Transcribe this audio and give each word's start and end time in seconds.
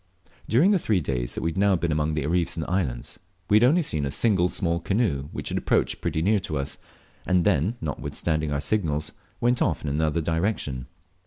During 0.49 0.71
the 0.71 0.79
three 0.79 0.99
days 0.99 1.37
we 1.39 1.51
had 1.51 1.59
now 1.59 1.75
been 1.75 1.91
among 1.91 2.15
the 2.15 2.25
reefs 2.25 2.57
and 2.57 2.65
islands, 2.67 3.19
we 3.51 3.57
had 3.57 3.63
only 3.63 3.83
seen 3.83 4.03
a 4.03 4.09
single 4.09 4.49
small 4.49 4.79
canoe, 4.79 5.29
which 5.31 5.49
had 5.49 5.59
approached 5.59 6.01
pretty 6.01 6.23
near 6.23 6.39
to 6.39 6.57
us, 6.57 6.79
and 7.27 7.45
then, 7.45 7.75
notwithstanding 7.81 8.51
our 8.51 8.61
signals, 8.61 9.11
went 9.39 9.61
off 9.61 9.83
in 9.83 9.89
another 9.89 10.19
direction. 10.19 10.87